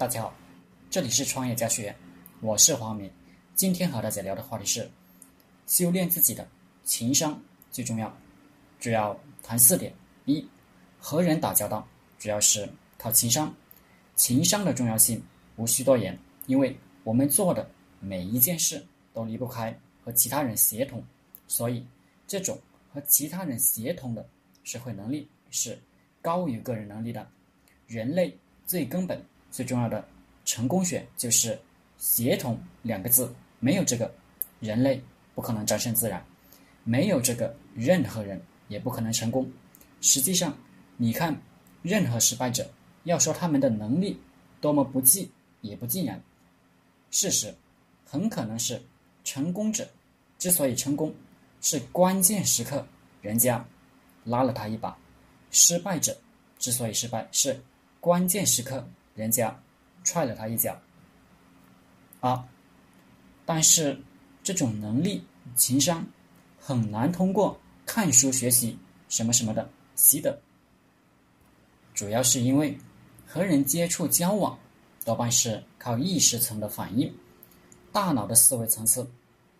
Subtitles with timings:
[0.00, 0.34] 大家好，
[0.88, 1.96] 这里是创业家学院，
[2.40, 3.12] 我是黄明。
[3.54, 4.90] 今天和大家聊的话题是
[5.66, 6.48] 修炼自己的
[6.84, 7.38] 情商
[7.70, 8.10] 最重要，
[8.78, 9.92] 主要谈四点：
[10.24, 10.42] 一、
[10.98, 11.86] 和人打交道
[12.18, 12.66] 主要是
[12.96, 13.54] 靠情商，
[14.14, 15.22] 情商的重要性
[15.56, 16.74] 无需多言，因为
[17.04, 17.70] 我们做的
[18.00, 18.82] 每一件事
[19.12, 21.04] 都离不开和其他人协同，
[21.46, 21.86] 所以
[22.26, 22.58] 这种
[22.90, 24.26] 和其他人协同的
[24.64, 25.78] 社会能力是
[26.22, 27.28] 高于个人能力的。
[27.86, 30.06] 人类最根本、最重要的
[30.44, 31.58] 成功学就是
[31.98, 33.32] “协同”两个字。
[33.58, 34.10] 没有这个，
[34.58, 35.02] 人类
[35.34, 36.18] 不可能战胜自然；
[36.82, 39.46] 没有这个，任何人也不可能成功。
[40.00, 40.56] 实际上，
[40.96, 41.38] 你看，
[41.82, 42.66] 任何失败者，
[43.04, 44.18] 要说他们的能力
[44.62, 45.30] 多么不济，
[45.60, 46.18] 也不尽然。
[47.10, 47.54] 事实
[48.06, 48.80] 很可能是，
[49.24, 49.86] 成功者
[50.38, 51.14] 之所以成功，
[51.60, 52.86] 是关键时刻
[53.20, 53.62] 人家
[54.24, 54.96] 拉了他一把；
[55.50, 56.16] 失败者
[56.58, 57.60] 之所以失败，是。
[58.00, 59.58] 关键时刻，人家
[60.04, 60.78] 踹了他一脚。
[62.20, 62.46] 啊，
[63.46, 64.00] 但是
[64.42, 66.06] 这种能力、情商
[66.58, 70.38] 很难通过看书学习什么什么的习得。
[71.94, 72.76] 主要是因为
[73.26, 74.58] 和人接触交往，
[75.04, 77.12] 多半是靠意识层的反应，
[77.92, 79.10] 大脑的思维层次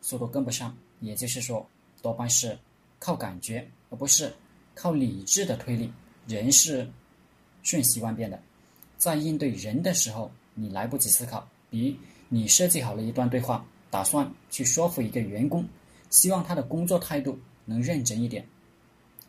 [0.00, 0.76] 速度跟不上。
[1.00, 1.66] 也就是说，
[2.02, 2.58] 多半是
[2.98, 4.32] 靠感觉，而不是
[4.74, 5.92] 靠理智的推理。
[6.26, 6.90] 人是。
[7.62, 8.42] 瞬息万变的，
[9.00, 11.48] 在应对人的时候，你来不及思考。
[11.70, 11.96] 比如，
[12.28, 15.66] 你设计好了一段对话，打算去说服一个员工，
[16.10, 18.46] 希望他的工作态度能认真一点，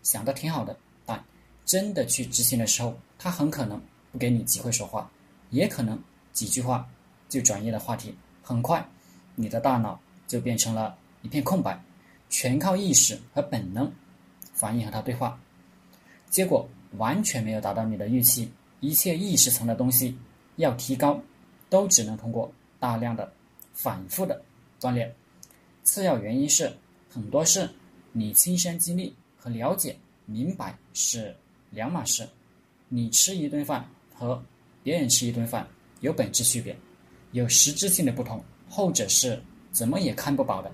[0.04, 0.78] 想的挺好的。
[1.06, 1.24] 但
[1.66, 5.10] 真的去执行的时候，他很可能不给你机会说话，
[5.52, 5.98] 也可能
[6.34, 6.86] 几句话
[7.30, 8.14] 就转移了话题。
[8.44, 8.86] 很快，
[9.36, 9.98] 你的大脑
[10.28, 11.82] 就变成了一片空白，
[12.30, 13.90] 全靠意识和本能
[14.54, 15.40] 反应和他对话，
[16.30, 16.68] 结果。
[16.98, 18.52] 完全没有达到你的预期，
[18.82, 20.18] 一切意识层的东西
[20.58, 21.20] 要提高，
[21.70, 23.32] 都只能通过大量的
[23.74, 24.42] 反复的
[24.80, 25.12] 锻炼。
[25.84, 26.72] 次要原因是
[27.10, 27.68] 很多事
[28.12, 31.34] 你亲身经历和了解明白是
[31.70, 32.28] 两码事。
[32.90, 34.44] 你吃一顿饭和
[34.84, 35.66] 别人吃一顿饭
[36.02, 36.76] 有本质区别，
[37.32, 39.42] 有实质性的不同，后者是
[39.72, 40.72] 怎么也看不饱的。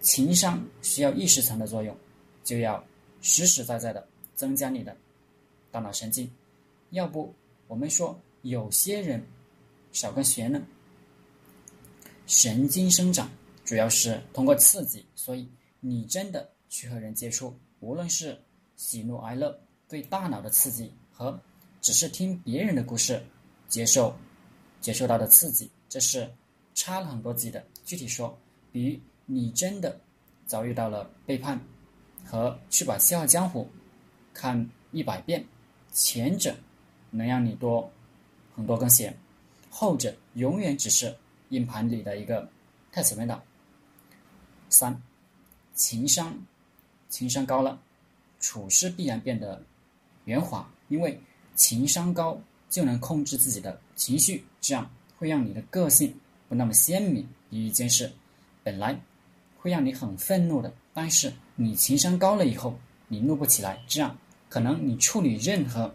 [0.00, 1.96] 情商需要意识层的作用，
[2.44, 2.82] 就要
[3.20, 4.96] 实实在在的增加你的。
[5.70, 6.30] 大脑神经，
[6.92, 7.34] 要不
[7.68, 9.22] 我们说有些人
[9.92, 10.62] 少根弦呢？
[12.26, 13.30] 神经生长
[13.64, 15.48] 主要是通过刺激，所以
[15.80, 18.38] 你真的去和人接触，无论是
[18.76, 19.58] 喜怒哀乐，
[19.88, 21.40] 对大脑的刺激和
[21.80, 23.22] 只是听别人的故事
[23.68, 24.14] 接受
[24.80, 26.30] 接受到的刺激，这是
[26.74, 27.64] 差了很多级的。
[27.86, 28.38] 具体说，
[28.70, 29.98] 比如你真的
[30.44, 31.58] 遭遇到了背叛，
[32.26, 33.62] 和去把《笑傲江湖》
[34.34, 35.42] 看一百遍。
[35.94, 36.56] 前者
[37.12, 37.88] 能让你多
[38.56, 39.16] 很多根弦，
[39.70, 41.16] 后者永远只是
[41.50, 42.48] 硬盘里的一个
[42.90, 43.40] 太层面的。
[44.68, 45.00] 三，
[45.74, 46.36] 情商，
[47.08, 47.80] 情商高了，
[48.40, 49.62] 处事必然变得
[50.24, 51.20] 圆滑，因为
[51.54, 56.18] 情商高就能控制自己的情绪，这样会让你的个性
[56.48, 57.28] 不那么鲜明。
[57.50, 58.10] 有一件事
[58.62, 58.98] 本来
[59.58, 64.16] 会让你很愤怒的，但是你情商高了以后，你怒不起来，这样。
[64.48, 65.94] 可能你处理任何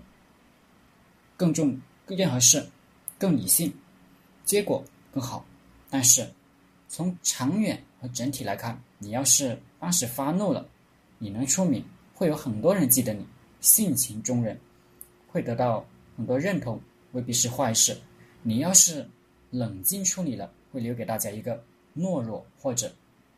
[1.38, 2.68] 更重任何事
[3.18, 3.74] 更理性，
[4.44, 4.84] 结果
[5.14, 5.46] 更好。
[5.90, 6.30] 但是
[6.90, 10.68] 从长远和整体来看，你要是当时发怒了，
[11.18, 11.82] 你能出名，
[12.14, 13.26] 会有很多人记得你，
[13.62, 14.60] 性情中人，
[15.28, 15.86] 会得到
[16.18, 16.82] 很多认同，
[17.14, 17.96] 未必是坏事。
[18.42, 19.08] 你要是
[19.52, 21.64] 冷静处理了，会留给大家一个
[21.96, 22.92] 懦弱或者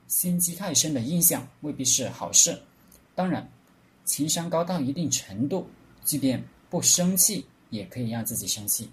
[0.08, 2.59] 心机太深的印象，未必是好事。
[3.14, 3.48] 当然。
[4.06, 5.70] 情商高到一定程度，
[6.04, 8.90] 即便不生气也可以让自己生气，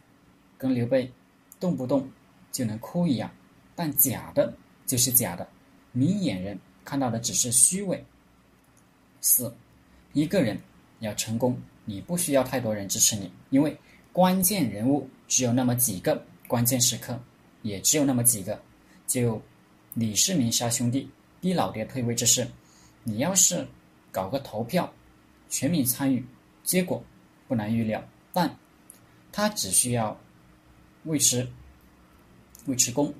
[0.58, 1.10] 跟刘备
[1.58, 2.08] 动不动
[2.52, 3.30] 就能哭一样。
[3.74, 4.52] 但假的
[4.86, 5.46] 就是假的，
[5.92, 8.04] 明眼人看到的只是虚伪。
[9.20, 9.54] 四，
[10.12, 10.58] 一个人
[11.00, 13.76] 要成功，你不需要太多人支持你，因为
[14.12, 17.18] 关键人物只有那么几个，关键时刻
[17.62, 18.60] 也只有那么几个。
[19.06, 19.40] 就
[19.94, 21.10] 李世民杀兄弟，
[21.40, 22.46] 逼老爹退位这事，
[23.04, 23.66] 你要是
[24.10, 24.92] 搞个投票。
[25.48, 26.26] 全民参与，
[26.64, 27.00] 结果
[27.46, 28.02] 不难预料，
[28.32, 28.52] 但
[29.36, 30.18] 他只需要
[31.04, 31.46] 尉迟、
[32.64, 33.12] 尉迟恭、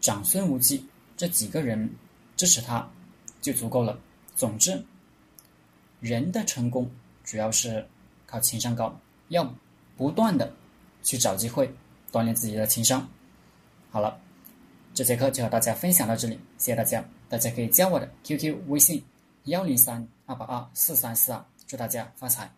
[0.00, 0.84] 长孙无忌
[1.16, 1.88] 这几个人
[2.36, 2.84] 支持他
[3.40, 3.96] 就足够了。
[4.34, 4.84] 总之，
[6.00, 6.90] 人的成功
[7.22, 7.86] 主要是
[8.26, 9.48] 靠情商高，要
[9.96, 10.52] 不断的
[11.04, 11.72] 去找机会
[12.10, 13.08] 锻炼自己的情商。
[13.92, 14.20] 好了，
[14.92, 17.08] 这节课就和大家分享到这里，谢谢大家。
[17.28, 19.00] 大家可以加我的 QQ 微信。
[19.44, 22.57] 幺零三二八二四三四二，祝大家发财。